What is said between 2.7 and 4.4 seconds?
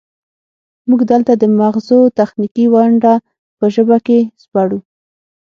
ونډه په ژبه کې